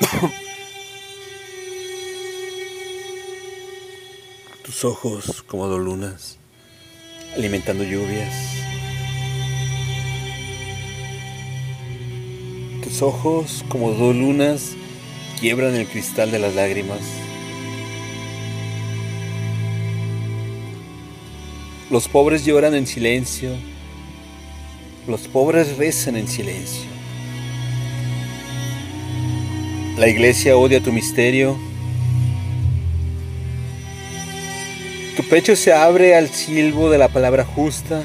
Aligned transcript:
Tus 4.64 4.84
ojos 4.84 5.42
como 5.42 5.68
dos 5.68 5.80
lunas, 5.80 6.38
alimentando 7.36 7.84
lluvias. 7.84 8.34
Tus 12.82 13.02
ojos 13.02 13.64
como 13.68 13.92
dos 13.92 14.14
lunas 14.14 14.74
quiebran 15.40 15.74
el 15.74 15.86
cristal 15.86 16.30
de 16.30 16.38
las 16.38 16.54
lágrimas. 16.54 17.00
Los 21.90 22.08
pobres 22.08 22.44
lloran 22.44 22.74
en 22.74 22.86
silencio. 22.86 23.50
Los 25.06 25.28
pobres 25.28 25.76
rezan 25.76 26.16
en 26.16 26.26
silencio. 26.26 26.95
La 29.96 30.08
iglesia 30.08 30.58
odia 30.58 30.82
tu 30.82 30.92
misterio. 30.92 31.56
Tu 35.16 35.22
pecho 35.22 35.56
se 35.56 35.72
abre 35.72 36.14
al 36.14 36.28
silbo 36.28 36.90
de 36.90 36.98
la 36.98 37.08
palabra 37.08 37.44
justa. 37.44 38.02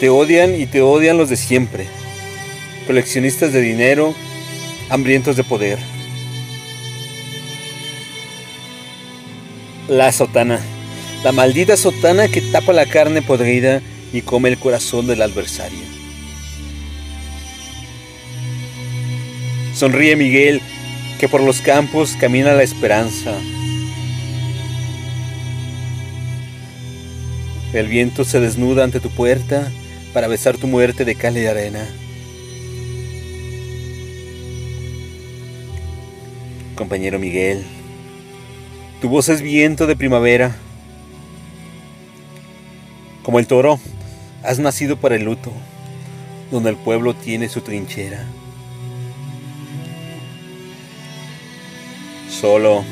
Te 0.00 0.10
odian 0.10 0.54
y 0.54 0.66
te 0.66 0.82
odian 0.82 1.16
los 1.16 1.30
de 1.30 1.36
siempre. 1.36 1.86
Coleccionistas 2.86 3.54
de 3.54 3.62
dinero, 3.62 4.14
hambrientos 4.90 5.34
de 5.36 5.44
poder. 5.44 5.78
La 9.88 10.12
sotana. 10.12 10.60
La 11.24 11.32
maldita 11.32 11.78
sotana 11.78 12.28
que 12.28 12.42
tapa 12.42 12.74
la 12.74 12.84
carne 12.84 13.22
podrida 13.22 13.80
y 14.12 14.20
come 14.20 14.50
el 14.50 14.58
corazón 14.58 15.06
del 15.06 15.22
adversario. 15.22 15.97
Sonríe 19.78 20.16
Miguel, 20.16 20.60
que 21.20 21.28
por 21.28 21.40
los 21.40 21.60
campos 21.60 22.16
camina 22.18 22.52
la 22.52 22.64
esperanza. 22.64 23.38
El 27.72 27.86
viento 27.86 28.24
se 28.24 28.40
desnuda 28.40 28.82
ante 28.82 28.98
tu 28.98 29.08
puerta 29.08 29.70
para 30.12 30.26
besar 30.26 30.56
tu 30.56 30.66
muerte 30.66 31.04
de 31.04 31.14
cal 31.14 31.38
y 31.38 31.46
arena. 31.46 31.86
Compañero 36.74 37.20
Miguel, 37.20 37.62
tu 39.00 39.08
voz 39.08 39.28
es 39.28 39.42
viento 39.42 39.86
de 39.86 39.94
primavera 39.94 40.56
como 43.22 43.38
el 43.38 43.46
toro, 43.46 43.78
has 44.42 44.58
nacido 44.58 44.96
para 44.96 45.14
el 45.14 45.22
luto, 45.22 45.52
donde 46.50 46.70
el 46.70 46.76
pueblo 46.76 47.14
tiene 47.14 47.48
su 47.48 47.60
trinchera. 47.60 48.26
Solo, 52.40 52.84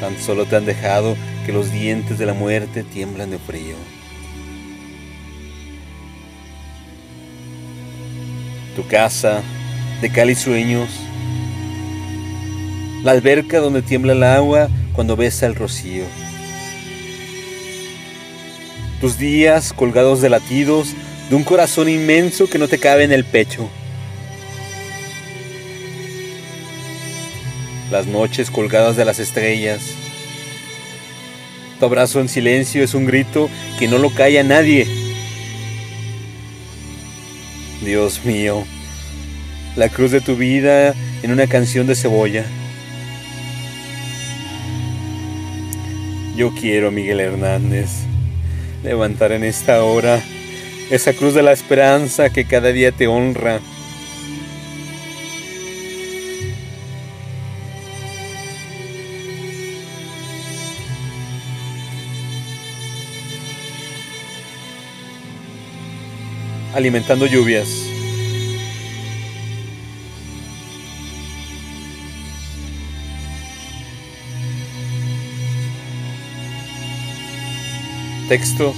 tan 0.00 0.18
solo 0.18 0.46
te 0.46 0.56
han 0.56 0.66
dejado 0.66 1.16
que 1.44 1.52
los 1.52 1.70
dientes 1.70 2.18
de 2.18 2.26
la 2.26 2.34
muerte 2.34 2.82
tiemblan 2.84 3.30
de 3.30 3.38
frío. 3.38 3.76
Tu 8.74 8.86
casa 8.86 9.42
de 10.00 10.10
cal 10.10 10.30
y 10.30 10.34
sueños, 10.34 10.88
la 13.02 13.12
alberca 13.12 13.58
donde 13.60 13.82
tiembla 13.82 14.12
el 14.12 14.22
agua 14.22 14.68
cuando 14.92 15.16
besa 15.16 15.46
el 15.46 15.54
rocío 15.54 16.04
tus 19.00 19.18
días 19.18 19.72
colgados 19.72 20.20
de 20.20 20.30
latidos 20.30 20.94
de 21.28 21.36
un 21.36 21.44
corazón 21.44 21.88
inmenso 21.88 22.48
que 22.48 22.58
no 22.58 22.68
te 22.68 22.78
cabe 22.78 23.04
en 23.04 23.12
el 23.12 23.24
pecho. 23.24 23.68
Las 27.90 28.06
noches 28.06 28.50
colgadas 28.50 28.96
de 28.96 29.04
las 29.04 29.18
estrellas. 29.18 29.80
Tu 31.78 31.84
abrazo 31.84 32.20
en 32.20 32.28
silencio 32.28 32.82
es 32.82 32.94
un 32.94 33.06
grito 33.06 33.48
que 33.78 33.86
no 33.86 33.98
lo 33.98 34.10
calla 34.10 34.42
nadie. 34.42 34.86
Dios 37.84 38.24
mío, 38.24 38.64
la 39.76 39.88
cruz 39.88 40.10
de 40.10 40.20
tu 40.20 40.36
vida 40.36 40.94
en 41.22 41.30
una 41.30 41.46
canción 41.46 41.86
de 41.86 41.94
cebolla. 41.94 42.44
Yo 46.36 46.52
quiero 46.54 46.90
Miguel 46.90 47.20
Hernández 47.20 47.90
levantar 48.82 49.32
en 49.32 49.44
esta 49.44 49.82
hora 49.84 50.22
esa 50.90 51.12
cruz 51.12 51.34
de 51.34 51.42
la 51.42 51.52
esperanza 51.52 52.30
que 52.30 52.44
cada 52.44 52.72
día 52.72 52.92
te 52.92 53.06
honra. 53.06 53.60
Alimentando 66.76 67.24
lluvias. 67.24 67.68
Texto. 78.28 78.74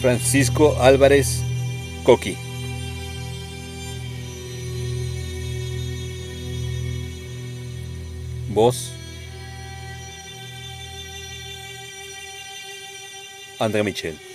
Francisco 0.00 0.74
Álvarez 0.80 1.42
Coqui. 2.02 2.38
Voz. 8.48 8.99
André 13.60 13.82
Michel. 13.84 14.29